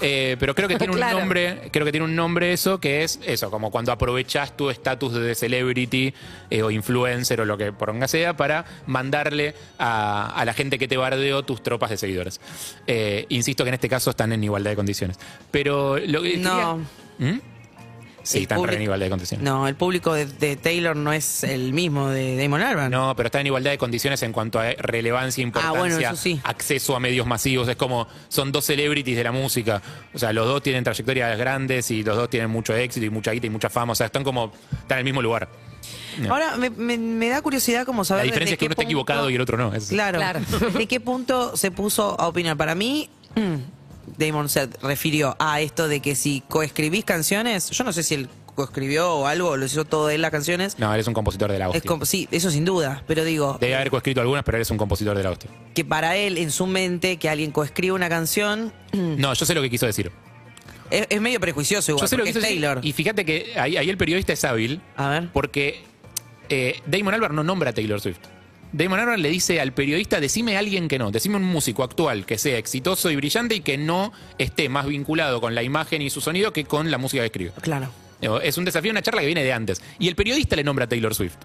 Eh, 0.00 0.36
pero 0.38 0.54
creo 0.54 0.68
que 0.68 0.76
tiene 0.76 0.94
un 0.94 1.00
nombre, 1.18 1.68
creo 1.72 1.84
que 1.84 1.90
tiene 1.92 2.04
un 2.04 2.14
nombre 2.16 2.52
eso, 2.52 2.78
que 2.80 3.02
es 3.04 3.18
eso, 3.26 3.50
como 3.50 3.70
cuando 3.70 3.92
aprovechas 3.92 4.56
tu 4.56 4.70
estatus 4.70 5.12
de 5.14 5.34
celebrity 5.34 6.14
eh, 6.50 6.62
o 6.62 6.70
influencer 6.70 7.40
o 7.40 7.44
lo 7.44 7.56
que 7.58 7.72
poronga 7.72 8.06
sea 8.08 8.36
para 8.36 8.64
mandarle 8.86 9.54
a, 9.78 10.32
a 10.34 10.44
la 10.44 10.54
gente 10.54 10.78
que 10.78 10.86
te 10.88 10.96
bardeó 10.96 11.44
tus 11.44 11.62
tropas 11.62 11.90
de 11.90 11.96
seguidores. 11.96 12.40
Insisto 13.28 13.64
que 13.64 13.68
en 13.68 13.74
este 13.74 13.88
caso 13.88 14.10
están 14.10 14.32
en 14.32 14.44
igualdad 14.44 14.70
de 14.70 14.76
condiciones. 14.76 15.18
Pero 15.50 15.98
lo 15.98 16.22
que 16.22 16.36
No. 16.36 16.84
quería- 17.18 17.32
¿Mm? 17.32 17.40
Sí, 18.24 18.38
El 18.38 18.42
están 18.44 18.64
re 18.64 18.76
en 18.76 18.82
igualdad 18.82 19.06
de 19.06 19.10
condiciones. 19.10 19.44
No, 19.44 19.68
el 19.68 19.74
público 19.76 20.14
de, 20.14 20.26
de 20.26 20.56
Taylor 20.56 20.96
no 20.96 21.12
es 21.12 21.44
el 21.44 21.72
mismo 21.72 22.08
de 22.08 22.36
Damon 22.36 22.62
Albarn. 22.62 22.90
No, 22.90 23.14
pero 23.14 23.26
está 23.28 23.40
en 23.40 23.46
igualdad 23.46 23.70
de 23.70 23.78
condiciones 23.78 24.22
en 24.22 24.32
cuanto 24.32 24.58
a 24.58 24.70
relevancia, 24.78 25.42
importancia, 25.42 25.76
Ah, 25.76 25.78
bueno, 25.78 25.98
eso 25.98 26.16
sí. 26.16 26.40
acceso 26.42 26.96
a 26.96 27.00
medios 27.00 27.26
masivos. 27.26 27.68
Es 27.68 27.76
como, 27.76 28.08
son 28.28 28.50
dos 28.50 28.64
celebrities 28.64 29.16
de 29.16 29.24
la 29.24 29.30
música. 29.32 29.80
O 30.14 30.18
sea, 30.18 30.32
los 30.32 30.46
dos 30.46 30.62
tienen 30.62 30.82
trayectorias 30.82 31.38
grandes 31.38 31.90
y 31.90 32.02
los 32.02 32.16
dos 32.16 32.28
tienen 32.30 32.50
mucho 32.50 32.74
éxito 32.74 33.04
y 33.06 33.10
mucha 33.10 33.30
guita 33.32 33.46
y 33.46 33.50
mucha 33.50 33.68
fama. 33.70 33.92
O 33.92 33.94
sea, 33.94 34.06
están 34.06 34.24
como, 34.24 34.52
están 34.72 34.96
en 34.96 34.98
el 34.98 35.04
mismo 35.04 35.20
lugar. 35.22 35.48
Ahora, 36.30 36.56
me, 36.56 36.70
me- 36.70 36.96
me 36.96 37.28
da 37.28 37.42
curiosidad 37.42 37.84
como 37.84 38.04
saber. 38.04 38.22
La 38.22 38.24
diferencia 38.26 38.52
desde 38.52 38.54
es 38.54 38.58
que 38.58 38.64
uno 38.66 38.72
está 38.72 38.82
equivocado 38.84 39.28
y 39.30 39.34
el 39.34 39.40
otro 39.40 39.58
no. 39.58 39.74
Es- 39.74 39.88
Claro. 39.88 40.18
Claro. 40.18 40.40
¿De 40.76 40.86
qué 40.86 40.98
punto 41.00 41.56
se 41.56 41.70
puso 41.70 42.18
a 42.18 42.28
opinar? 42.28 42.56
Para 42.56 42.74
mí, 42.74 43.10
mm, 43.34 43.40
Damon 44.18 44.48
se 44.48 44.68
refirió 44.82 45.36
a 45.38 45.60
esto 45.60 45.88
de 45.88 46.00
que 46.00 46.14
si 46.14 46.42
coescribís 46.48 47.04
canciones, 47.04 47.70
yo 47.70 47.84
no 47.84 47.92
sé 47.92 48.02
si 48.02 48.14
él 48.14 48.28
coescribió 48.54 49.12
o 49.12 49.26
algo, 49.26 49.48
o 49.50 49.56
lo 49.56 49.66
hizo 49.66 49.84
todo 49.84 50.10
él 50.10 50.22
las 50.22 50.30
canciones. 50.30 50.78
No, 50.78 50.94
él 50.94 51.00
es 51.00 51.06
un 51.08 51.14
compositor 51.14 51.50
de 51.50 51.58
la 51.58 51.70
Es 51.70 51.82
sí, 52.04 52.28
eso 52.30 52.50
sin 52.50 52.64
duda, 52.64 53.02
pero 53.08 53.24
digo, 53.24 53.58
Debe 53.60 53.74
haber 53.74 53.90
coescrito 53.90 54.20
algunas, 54.20 54.44
pero 54.44 54.58
él 54.58 54.62
es 54.62 54.70
un 54.70 54.76
compositor 54.76 55.16
de 55.16 55.24
la 55.24 55.30
hostia. 55.30 55.50
que 55.74 55.84
para 55.84 56.16
él, 56.16 56.38
en 56.38 56.50
su 56.52 56.66
mente, 56.66 57.16
que 57.16 57.28
alguien 57.28 57.50
coescriba 57.50 57.96
una 57.96 58.08
canción, 58.08 58.72
No, 58.92 59.34
yo 59.34 59.44
sé 59.46 59.54
lo 59.54 59.62
que 59.62 59.70
quiso 59.70 59.86
decir. 59.86 60.12
es, 60.90 61.06
es 61.10 61.20
medio 61.20 61.40
prejuicioso 61.40 61.90
igual, 61.92 62.02
Yo 62.04 62.08
sé 62.08 62.16
lo 62.16 62.22
que 62.22 62.30
es 62.30 62.34
decir. 62.36 62.48
Taylor. 62.60 62.78
Y 62.84 62.92
fíjate 62.92 63.24
que 63.24 63.52
ahí, 63.58 63.76
ahí 63.76 63.90
el 63.90 63.96
periodista 63.96 64.32
es 64.32 64.44
hábil. 64.44 64.80
A 64.96 65.08
ver. 65.08 65.30
Porque 65.32 65.82
eh, 66.48 66.80
Damon 66.86 67.14
Albarn 67.14 67.34
no 67.34 67.42
nombra 67.42 67.70
a 67.70 67.72
Taylor 67.72 68.00
Swift. 68.00 68.18
Damon 68.74 68.98
Albarn 68.98 69.22
le 69.22 69.30
dice 69.30 69.60
al 69.60 69.72
periodista, 69.72 70.18
decime 70.18 70.56
a 70.56 70.58
alguien 70.58 70.88
que 70.88 70.98
no, 70.98 71.12
decime 71.12 71.36
un 71.36 71.44
músico 71.44 71.84
actual 71.84 72.26
que 72.26 72.38
sea 72.38 72.58
exitoso 72.58 73.08
y 73.08 73.14
brillante 73.14 73.54
y 73.54 73.60
que 73.60 73.78
no 73.78 74.12
esté 74.36 74.68
más 74.68 74.86
vinculado 74.86 75.40
con 75.40 75.54
la 75.54 75.62
imagen 75.62 76.02
y 76.02 76.10
su 76.10 76.20
sonido 76.20 76.52
que 76.52 76.64
con 76.64 76.90
la 76.90 76.98
música 76.98 77.22
que 77.22 77.26
escribe. 77.26 77.52
Claro. 77.62 77.88
Digo, 78.20 78.40
Es 78.40 78.58
un 78.58 78.64
desafío, 78.64 78.90
una 78.90 79.00
charla 79.00 79.20
que 79.20 79.26
viene 79.26 79.44
de 79.44 79.52
antes. 79.52 79.80
Y 80.00 80.08
el 80.08 80.16
periodista 80.16 80.56
le 80.56 80.64
nombra 80.64 80.86
a 80.86 80.88
Taylor 80.88 81.14
Swift. 81.14 81.36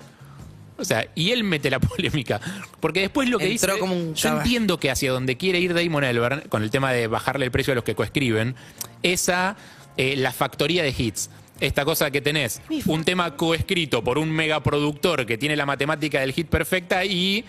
O 0.80 0.86
sea, 0.86 1.08
y 1.14 1.30
él 1.30 1.44
mete 1.44 1.70
la 1.70 1.80
polémica. 1.80 2.42
Porque 2.80 3.02
después 3.02 3.30
lo 3.30 3.38
que 3.38 3.52
Entró 3.52 3.74
dice. 3.74 3.80
como 3.80 3.94
un 3.96 4.16
yo 4.16 4.30
entiendo 4.30 4.80
que 4.80 4.90
hacia 4.90 5.12
donde 5.12 5.38
quiere 5.38 5.60
ir 5.60 5.76
Damon 5.76 6.04
Albarn, 6.04 6.42
con 6.50 6.64
el 6.64 6.72
tema 6.72 6.92
de 6.94 7.06
bajarle 7.06 7.46
el 7.46 7.52
precio 7.52 7.74
a 7.74 7.76
los 7.76 7.84
que 7.84 7.94
coescriben, 7.94 8.56
esa 9.04 9.56
eh, 9.98 10.16
la 10.16 10.32
factoría 10.32 10.82
de 10.82 10.96
hits. 10.98 11.30
Esta 11.60 11.84
cosa 11.84 12.10
que 12.10 12.22
tenés, 12.22 12.62
un 12.86 13.04
tema 13.04 13.36
coescrito 13.36 14.04
por 14.04 14.18
un 14.18 14.32
megaproductor 14.32 15.26
que 15.26 15.38
tiene 15.38 15.56
la 15.56 15.66
matemática 15.66 16.22
del 16.22 16.32
hit 16.32 16.48
perfecta 16.48 17.04
y 17.04 17.44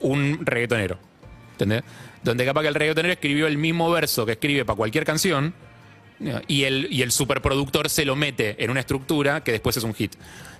un 0.00 0.44
reggaetonero. 0.44 0.98
¿Entendés? 1.52 1.82
Donde 2.22 2.44
capaz 2.44 2.62
que 2.62 2.68
el 2.68 2.74
reggaetonero 2.74 3.12
escribió 3.12 3.46
el 3.46 3.56
mismo 3.56 3.90
verso 3.90 4.26
que 4.26 4.32
escribe 4.32 4.64
para 4.64 4.76
cualquier 4.76 5.04
canción 5.04 5.54
y 6.48 6.64
el, 6.64 6.88
y 6.90 7.02
el 7.02 7.12
superproductor 7.12 7.88
se 7.88 8.04
lo 8.04 8.16
mete 8.16 8.62
en 8.62 8.70
una 8.70 8.80
estructura 8.80 9.42
que 9.44 9.52
después 9.52 9.76
es 9.76 9.84
un 9.84 9.94
hit. 9.94 10.14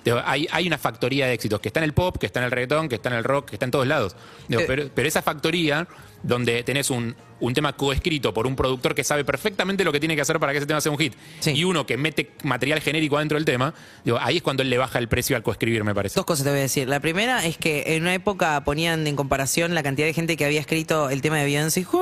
Digo, 0.05 0.23
hay, 0.25 0.47
hay 0.53 0.67
una 0.67 0.79
factoría 0.79 1.27
de 1.27 1.33
éxitos 1.35 1.61
que 1.61 1.69
está 1.69 1.81
en 1.81 1.85
el 1.85 1.93
pop, 1.93 2.17
que 2.19 2.27
está 2.27 2.39
en 2.41 2.45
el 2.47 2.51
reggaetón, 2.53 2.89
que 2.89 2.95
está 2.95 3.09
en 3.11 3.17
el 3.17 3.25
rock, 3.25 3.51
que 3.51 3.57
está 3.57 3.65
en 3.65 3.71
todos 3.73 3.87
lados. 3.87 4.15
Digo, 4.47 4.61
Eh. 4.63 4.65
pero, 4.67 4.89
pero 4.95 5.09
esa 5.09 5.21
factoría 5.23 5.89
donde 6.23 6.63
tenés 6.63 6.91
un, 6.91 7.15
un 7.41 7.55
tema 7.55 7.75
coescrito 7.75 8.33
por 8.35 8.47
un 8.47 8.57
productor 8.57 8.95
que 8.95 9.05
sabe 9.05 9.25
perfectamente 9.25 9.85
lo 9.85 9.93
que 9.93 10.01
tiene 10.01 10.17
que 10.17 10.23
hacer 10.23 10.41
para 10.41 10.53
que 10.53 10.59
ese 10.59 10.67
tema 10.67 10.81
sea 10.81 10.91
un 10.91 10.99
hit 10.99 11.15
Sí. 11.41 11.53
y 11.53 11.63
uno 11.65 11.87
que 11.87 11.97
mete 11.97 12.31
material 12.45 12.81
genérico 12.81 13.17
adentro 13.17 13.37
del 13.37 13.45
tema, 13.45 13.75
digo, 14.05 14.19
ahí 14.21 14.39
es 14.39 14.43
cuando 14.43 14.63
él 14.63 14.71
le 14.71 14.79
baja 14.79 14.99
el 14.99 15.09
precio 15.09 15.37
al 15.37 15.43
coescribir, 15.43 15.85
me 15.85 15.95
parece. 15.95 16.15
Dos 16.17 16.25
cosas 16.27 16.45
te 16.45 16.51
voy 16.51 16.59
a 16.61 16.63
decir. 16.63 16.89
La 16.89 17.01
primera 17.01 17.45
es 17.45 17.57
que 17.59 17.85
en 17.97 18.03
una 18.03 18.15
época 18.15 18.63
ponían 18.65 19.07
en 19.07 19.15
comparación 19.17 19.75
la 19.75 19.83
cantidad 19.83 20.07
de 20.07 20.15
gente 20.15 20.37
que 20.37 20.45
había 20.45 20.61
escrito 20.61 21.11
el 21.11 21.21
tema 21.23 21.39
de 21.39 21.45
Beyoncé, 21.45 21.85
Who 21.93 22.01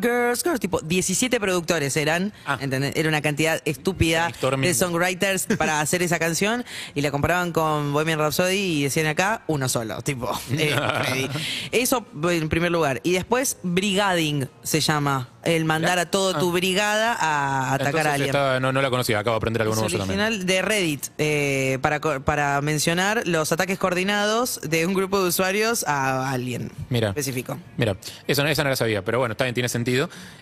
Girls, 0.00 0.42
Girls, 0.42 0.60
tipo 0.60 0.80
17 0.80 1.40
productores 1.40 1.96
eran, 1.96 2.32
Ah. 2.44 2.58
¿entendés? 2.60 2.94
Era 2.96 3.08
una 3.08 3.22
cantidad 3.22 3.60
estúpida 3.64 4.30
de 4.60 4.74
songwriters 4.74 5.46
para 5.58 5.80
hacer 5.80 6.02
esa 6.02 6.18
canción 6.18 6.64
y 6.94 7.00
la 7.00 7.10
comparaban 7.10 7.52
con 7.52 7.92
Bohemian 7.92 8.18
Rhapsody 8.18 8.56
y 8.56 8.82
decían 8.84 9.06
acá 9.06 9.42
uno 9.46 9.68
solo, 9.68 10.00
tipo. 10.02 10.30
eh. 10.52 11.28
Eso 11.72 12.06
en 12.30 12.48
primer 12.48 12.70
lugar. 12.72 13.00
Y 13.02 13.12
después 13.12 13.58
brigading 13.62 14.46
se 14.62 14.80
llama, 14.80 15.28
el 15.44 15.64
mandar 15.64 15.98
a 15.98 16.06
toda 16.10 16.38
tu 16.38 16.50
brigada 16.52 17.12
a 17.18 17.74
atacar 17.74 17.86
Entonces, 17.86 18.06
a 18.06 18.12
alguien. 18.14 18.28
estaba- 18.30 18.60
no, 18.60 18.72
no 18.72 18.82
la 18.82 18.90
conocía, 18.90 19.18
acabo 19.20 19.34
de 19.34 19.38
aprender 19.38 19.62
algo 19.62 19.74
nuevo 19.76 19.86
original 19.94 20.44
de 20.46 20.62
Reddit 20.62 21.06
eh, 21.18 21.78
para, 21.82 22.00
para 22.00 22.60
mencionar 22.62 23.22
los 23.26 23.52
ataques 23.52 23.78
coordinados 23.78 24.60
de 24.62 24.86
un 24.86 24.94
grupo 24.94 25.22
de 25.22 25.28
usuarios 25.28 25.84
a 25.86 26.30
alguien 26.30 26.72
Mira. 26.90 27.10
específico. 27.10 27.58
Mira, 27.76 27.96
eso 28.26 28.42
no, 28.42 28.48
esa 28.48 28.64
no 28.64 28.70
la 28.70 28.76
sabía, 28.76 29.04
pero 29.04 29.18
bueno, 29.20 29.36
también 29.36 29.54
tiene 29.54 29.68
sentido. 29.68 29.85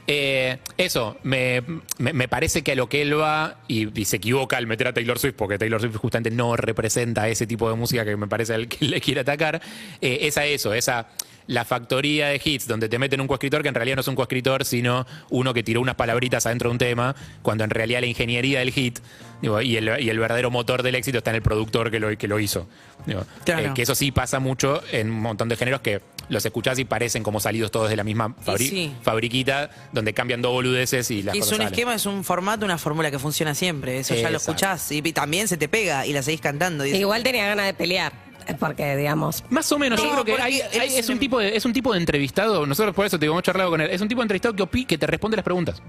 Eh, 0.07 0.59
eso, 0.77 1.17
me, 1.23 1.63
me- 1.99 2.13
me 2.13 2.29
parece 2.29 2.63
que 2.63 2.73
a 2.73 2.75
lo 2.75 2.89
que 2.89 3.01
él 3.03 3.19
va, 3.19 3.57
y, 3.69 3.99
y 3.99 4.05
se 4.05 4.17
equivoca 4.17 4.57
al 4.59 4.67
meter 4.67 4.89
a 4.89 4.93
Taylor 4.93 5.19
Swift, 5.19 5.35
porque 5.37 5.59
Taylor 5.59 5.81
Swift 5.81 5.97
justamente 5.97 6.31
no 6.31 6.57
representa 6.57 7.29
ese 7.29 7.47
tipo 7.47 7.71
de 7.71 7.77
música 7.77 8.05
que 8.05 8.17
me 8.17 8.27
parece 8.29 8.55
al 8.55 8.69
que 8.69 8.85
le 8.85 9.01
quiere 9.01 9.21
atacar, 9.23 9.63
eh, 10.03 10.19
es 10.23 10.37
a 10.37 10.45
eso, 10.45 10.75
esa 10.75 11.09
la 11.47 11.67
factoría 11.67 12.29
de 12.29 12.41
hits, 12.43 12.67
donde 12.67 12.89
te 12.89 12.99
meten 12.99 13.21
un 13.21 13.27
coescritor 13.27 13.61
que 13.63 13.69
en 13.69 13.75
realidad 13.75 13.97
no 13.97 14.01
es 14.01 14.09
un 14.09 14.15
coescritor, 14.15 14.65
sino 14.65 15.07
uno 15.29 15.53
que 15.53 15.63
tiró 15.63 15.83
unas 15.83 15.95
palabritas 15.95 16.47
adentro 16.47 16.71
de 16.71 16.73
un 16.73 16.79
tema, 16.79 17.15
cuando 17.43 17.65
en 17.65 17.71
realidad 17.71 18.01
la 18.01 18.07
ingeniería 18.07 18.61
del 18.61 18.73
hit 18.73 18.99
digo, 19.43 19.61
y, 19.61 19.77
el, 19.77 19.91
y 20.03 20.09
el 20.09 20.19
verdadero 20.19 20.51
motor 20.51 20.83
del 20.83 20.95
éxito 20.95 21.19
está 21.19 21.31
en 21.31 21.37
el 21.37 21.43
productor 21.43 21.91
que 21.91 22.01
lo, 22.01 22.17
que 22.17 22.29
lo 22.29 22.39
hizo. 22.41 22.67
Digo, 23.05 23.27
Claro. 23.45 23.67
eh, 23.69 23.73
que 23.75 23.83
eso 23.83 23.95
sí 23.95 24.11
pasa 24.11 24.39
mucho 24.39 24.83
en 24.91 25.11
un 25.11 25.21
montón 25.21 25.51
de 25.51 25.57
géneros 25.57 25.83
que 25.83 26.01
los 26.29 26.45
escuchás 26.45 26.79
y 26.79 26.85
parecen 26.85 27.23
como 27.23 27.41
salidos 27.41 27.71
todos 27.71 27.89
de 27.91 27.97
la 27.97 28.05
misma 28.05 28.35
fabri- 28.45 28.69
sí. 28.71 28.95
fabriquita, 29.03 29.71
donde 29.93 30.13
cambian 30.15 30.43
dos 30.43 30.53
boludeces 30.53 31.11
y 31.11 31.23
las 31.23 31.35
Es 31.35 31.41
cosas 31.41 31.53
un 31.53 31.57
salen. 31.59 31.73
esquema, 31.73 31.95
es 31.95 32.07
un 32.07 32.25
formato, 32.25 32.65
una 32.65 32.79
fórmula 32.79 33.11
que 33.11 33.19
funciona 33.19 33.55
siempre. 33.55 33.99
Eso 33.99 34.15
ya 34.15 34.23
lo 34.31 34.37
Exacto. 34.39 34.53
escuchás 34.53 34.93
y 34.93 35.03
también 35.13 35.49
se 35.49 35.57
te 35.57 35.69
pega 35.69 36.07
y 36.07 36.13
la 36.13 36.23
seguís 36.23 36.41
cantando. 36.41 36.85
Y 36.87 36.93
es- 36.93 36.99
Igual 36.99 37.23
tenía 37.23 37.47
ganas 37.47 37.67
de 37.67 37.75
pelear, 37.75 38.13
porque, 38.59 38.97
digamos, 38.97 39.45
Más 39.51 39.71
o 39.73 39.79
menos, 39.79 39.99
yo 40.01 40.07
No, 40.07 40.13
creo 40.13 40.25
que 40.25 40.33
porque 40.33 40.43
hay- 40.45 40.61
hay- 40.61 40.89
es 40.89 40.99
es, 40.99 41.09
un 41.09 41.15
un- 41.15 41.19
tipo 41.21 41.39
de, 41.39 41.57
es 41.57 41.65
un 41.65 41.73
tipo 41.73 41.93
de 41.93 41.99
entrevistado, 41.99 42.67
nosotros 42.67 42.95
por 42.95 43.07
eso 43.07 43.19
te 43.19 43.27
hemos 43.27 43.43
charlado 43.43 43.71
con 43.71 43.81
él, 43.81 43.91
es 43.91 44.01
un 44.01 44.09
tipo 44.09 44.21
de 44.21 44.25
entrevistado 44.25 44.55
que, 44.55 44.63
opi- 44.63 44.87
que 44.87 44.99
te 44.99 45.07
responde 45.07 45.37
las 45.37 45.45
preguntas. 45.45 45.83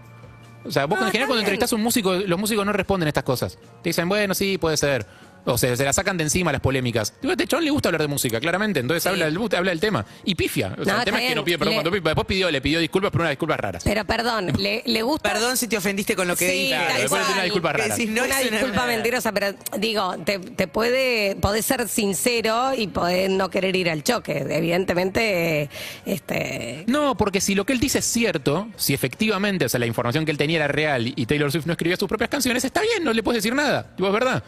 O 0.64 0.72
sea, 0.72 0.86
vos 0.86 0.98
Ah, 1.00 1.06
en 1.06 1.12
general 1.12 1.28
cuando 1.28 1.42
entrevistás 1.42 1.72
a 1.74 1.76
un 1.76 1.84
músico, 1.84 2.14
los 2.16 2.40
músicos 2.40 2.66
no 2.66 2.74
responden 2.74 3.08
estas 3.08 3.24
cosas. 3.24 3.58
Te 3.84 3.90
dicen, 3.90 4.10
bueno, 4.10 4.34
sí, 4.34 4.58
puede 4.58 4.78
ser. 4.78 5.06
O 5.46 5.58
sea, 5.58 5.76
se 5.76 5.84
la 5.86 5.94
sacan 5.94 6.18
de 6.18 6.24
encima 6.24 6.52
las 6.52 6.62
polémicas. 6.62 7.14
Digo, 7.22 7.32
a 7.32 7.34
este 7.34 7.48
chabón 7.48 7.66
le 7.66 7.72
gusta 7.72 7.90
hablar 7.90 8.02
de 8.02 8.08
música, 8.08 8.40
claramente. 8.40 8.80
Entonces 8.80 9.04
Sí. 9.04 9.10
habla, 9.10 9.26
del- 9.26 9.38
habla 9.56 9.72
del 9.72 9.80
tema. 9.80 10.06
Y 10.24 10.36
pifia. 10.36 10.76
O 10.80 10.84
sea, 10.84 10.94
No, 10.94 11.00
el 11.00 11.06
tema 11.06 11.22
es 11.22 11.30
que 11.30 11.36
no 11.36 11.44
pide 11.44 11.58
perdón 11.58 11.72
Le- 11.72 11.76
cuando 11.78 11.92
pide. 11.92 12.02
Después 12.02 12.28
pidió, 12.28 12.52
le 12.52 12.62
pidió 12.62 12.80
disculpas 12.80 13.12
por 13.12 13.22
unas 13.22 13.32
disculpas 13.32 13.60
raras. 13.60 13.84
pero 13.84 14.06
perdón, 14.06 14.52
le, 14.58 14.82
le 14.86 15.02
gusta... 15.04 15.32
Perdón 15.32 15.56
si 15.58 15.68
te 15.68 15.78
ofendiste 15.78 16.16
con 16.16 16.28
lo 16.28 16.36
que 16.36 16.50
Sí, 16.50 16.56
dije. 16.56 16.70
Claro, 16.76 16.94
después 17.02 17.22
una 17.34 17.44
disculpa 17.44 17.74
rara. 17.74 17.96
si 17.96 18.06
no 18.08 18.24
una 18.24 18.40
disculpa 18.40 18.86
mentirosa, 18.88 19.32
pero 19.32 19.54
digo, 19.78 20.16
te, 20.26 20.40
te 20.40 20.68
puede, 20.68 21.36
podés 21.36 21.66
ser 21.66 21.88
sincero 21.88 22.72
y 22.76 22.88
podés 22.88 23.30
no 23.30 23.50
querer 23.50 23.76
ir 23.76 23.90
al 23.90 24.04
choque. 24.04 24.46
Evidentemente, 24.50 25.70
este, 26.06 26.84
No, 26.88 27.16
porque 27.18 27.42
si 27.42 27.56
lo 27.56 27.66
que 27.66 27.74
él 27.74 27.80
dice 27.80 28.00
es 28.00 28.06
cierto, 28.06 28.68
si 28.78 28.94
efectivamente, 28.94 29.66
o 29.66 29.70
sea, 29.70 29.80
la 29.80 29.86
información 29.86 30.26
que 30.26 30.32
él 30.32 30.38
tenía 30.38 30.58
era 30.58 30.68
real 30.68 31.14
y 31.16 31.26
Taylor 31.26 31.52
Swift 31.52 31.66
no 31.66 31.74
escribía 31.74 31.98
sus 31.98 32.08
propias 32.08 32.30
canciones, 32.30 32.64
está 32.66 32.82
bien, 32.82 33.04
no 33.04 33.14
le 33.14 33.24
puedes 33.24 33.44
decir 33.44 33.56
nada. 33.56 33.84
Tipo, 33.96 34.08
es 34.08 34.14
verdad. 34.14 34.44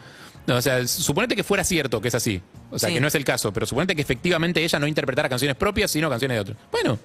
No, 0.48 0.56
o 0.56 0.62
sea, 0.62 0.84
suponete 0.88 1.36
que 1.36 1.44
fuera 1.44 1.62
cierto 1.62 2.00
que 2.00 2.08
es 2.08 2.14
así. 2.14 2.40
O 2.70 2.78
sea, 2.78 2.88
Sí. 2.88 2.94
que 2.94 3.00
no 3.02 3.06
es 3.08 3.14
el 3.14 3.24
caso, 3.24 3.52
pero 3.52 3.66
suponete 3.66 3.94
que 3.94 4.00
efectivamente 4.02 4.64
ella 4.64 4.78
no 4.78 4.86
interpretara 4.86 5.28
canciones 5.28 5.56
propias, 5.56 5.90
sino 5.90 6.08
canciones 6.08 6.36
de 6.36 6.40
otros. 6.40 6.56
Bueno. 6.72 6.98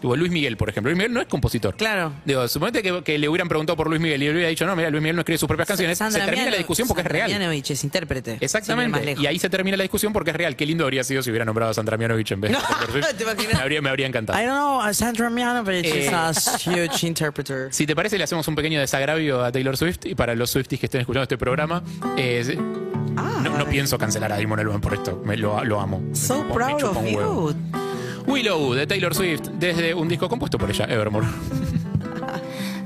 Tipo, 0.00 0.14
Luis 0.16 0.30
Miguel, 0.30 0.56
por 0.56 0.68
ejemplo. 0.68 0.90
Luis 0.90 0.96
Miguel 0.98 1.12
no 1.12 1.20
es 1.20 1.26
compositor. 1.26 1.74
Claro. 1.76 2.12
Digo, 2.24 2.46
suponete 2.48 2.82
que, 2.82 3.02
que 3.02 3.18
le 3.18 3.28
hubieran 3.28 3.48
preguntado 3.48 3.76
por 3.76 3.88
Luis 3.88 4.00
Miguel 4.00 4.22
y 4.22 4.26
él 4.26 4.32
hubiera 4.34 4.48
dicho, 4.48 4.64
no, 4.66 4.76
mira, 4.76 4.90
Luis 4.90 5.02
Miguel 5.02 5.16
no 5.16 5.22
escribe 5.22 5.38
sus 5.38 5.48
propias 5.48 5.66
canciones. 5.68 5.98
Sandra 5.98 6.20
se 6.20 6.26
termina 6.26 6.44
Miano- 6.44 6.50
la 6.52 6.56
discusión 6.58 6.86
porque 6.88 7.02
Sandra 7.02 7.18
es 7.18 7.26
real. 7.26 7.38
Mianovich 7.40 7.70
es 7.72 7.84
intérprete. 7.84 8.38
Exactamente. 8.40 9.16
Y 9.18 9.26
ahí 9.26 9.38
se 9.38 9.50
termina 9.50 9.76
la 9.76 9.82
discusión 9.82 10.12
porque 10.12 10.30
es 10.30 10.36
real. 10.36 10.54
Qué 10.56 10.66
lindo 10.66 10.84
habría 10.84 11.02
sido 11.04 11.22
si 11.22 11.30
hubiera 11.30 11.44
nombrado 11.44 11.70
a 11.72 11.74
Sandra 11.74 11.96
Mianovich 11.96 12.30
en 12.32 12.40
vez 12.40 12.52
de 12.52 12.58
No, 12.58 12.62
Taylor 12.64 12.90
Swift. 12.92 13.36
¿te? 13.36 13.54
Me 13.54 13.60
habría, 13.60 13.82
me 13.82 13.88
habría 13.90 14.06
encantado. 14.06 14.38
I 14.40 14.46
don't 14.46 14.56
know, 14.84 14.94
Sandra 14.94 15.30
Mianovich 15.30 15.84
Eh. 15.86 16.06
is 16.06 16.12
a 16.12 16.32
huge 16.58 17.06
interpreter. 17.06 17.68
Si 17.72 17.86
te 17.86 17.94
parece, 17.96 18.18
le 18.18 18.24
hacemos 18.24 18.46
un 18.48 18.54
pequeño 18.54 18.78
desagravio 18.80 19.44
a 19.44 19.50
Taylor 19.52 19.76
Swift 19.76 20.04
y 20.06 20.14
para 20.14 20.34
los 20.34 20.50
Swifties 20.50 20.78
que 20.80 20.86
estén 20.86 21.00
escuchando 21.00 21.22
este 21.24 21.38
programa. 21.38 21.82
eh, 22.16 22.56
no, 23.42 23.58
no 23.58 23.66
pienso 23.66 23.98
cancelar 23.98 24.32
a 24.32 24.36
Damon 24.38 24.60
Albarn 24.60 24.80
por 24.80 24.94
esto. 24.94 25.20
Me, 25.24 25.36
lo, 25.36 25.64
lo 25.64 25.80
amo. 25.80 26.02
So 26.12 26.44
Me 26.44 26.54
proud 26.54 26.82
of 26.84 26.96
huevo. 27.02 27.54
Willow 28.28 28.74
de 28.74 28.86
Taylor 28.86 29.14
Swift 29.14 29.48
desde 29.58 29.94
un 29.94 30.06
disco 30.06 30.28
compuesto 30.28 30.58
por 30.58 30.70
ella, 30.70 30.84
Evermore. 30.84 31.26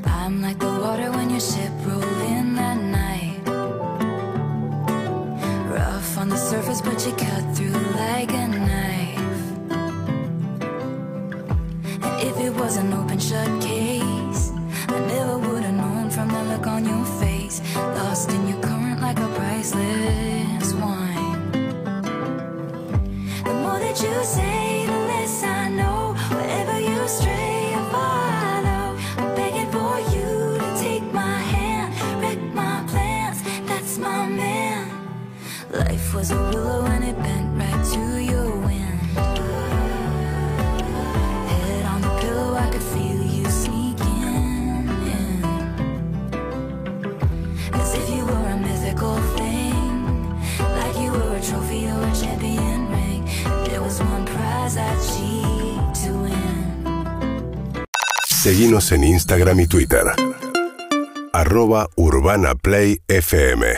I'm 0.04 0.40
like 0.40 0.56
the 0.60 0.66
water 0.66 1.10
when 1.10 1.30
your 1.30 1.40
ship 1.40 1.72
rolled 1.84 2.04
in 2.28 2.54
that 2.54 2.76
night. 2.76 3.40
Rough 5.68 6.16
on 6.18 6.28
the 6.28 6.36
surface, 6.36 6.80
but 6.80 7.04
you 7.04 7.12
cut 7.16 7.42
through 7.56 7.72
like 7.96 8.32
a 8.32 8.46
knife. 8.46 9.18
And 12.02 12.22
if 12.22 12.38
it 12.38 12.54
was 12.54 12.76
an 12.76 12.92
open 12.92 13.18
shut 13.18 13.60
case, 13.60 14.52
I 14.88 15.00
never 15.08 15.38
would 15.38 15.61
En 58.72 59.04
Instagram 59.04 59.60
y 59.60 59.66
Twitter. 59.66 60.02
Arroba 61.34 61.90
Urbana 61.94 62.54
Play 62.54 63.02
FM. 63.06 63.74